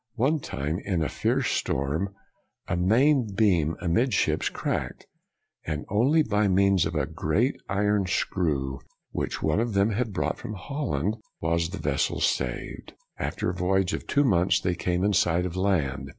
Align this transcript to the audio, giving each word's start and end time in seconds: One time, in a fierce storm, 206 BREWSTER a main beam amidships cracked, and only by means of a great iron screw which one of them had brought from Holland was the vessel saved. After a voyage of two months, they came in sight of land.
One 0.15 0.39
time, 0.39 0.79
in 0.83 1.03
a 1.03 1.09
fierce 1.09 1.51
storm, 1.51 2.15
206 2.67 2.67
BREWSTER 2.67 2.73
a 2.73 2.87
main 2.87 3.27
beam 3.35 3.75
amidships 3.81 4.49
cracked, 4.49 5.05
and 5.63 5.85
only 5.89 6.23
by 6.23 6.47
means 6.47 6.87
of 6.87 6.95
a 6.95 7.05
great 7.05 7.55
iron 7.69 8.07
screw 8.07 8.79
which 9.11 9.43
one 9.43 9.59
of 9.59 9.75
them 9.75 9.91
had 9.91 10.11
brought 10.11 10.39
from 10.39 10.55
Holland 10.55 11.17
was 11.39 11.69
the 11.69 11.77
vessel 11.77 12.19
saved. 12.19 12.93
After 13.19 13.51
a 13.51 13.53
voyage 13.53 13.93
of 13.93 14.07
two 14.07 14.23
months, 14.23 14.59
they 14.59 14.73
came 14.73 15.03
in 15.03 15.13
sight 15.13 15.45
of 15.45 15.55
land. 15.55 16.09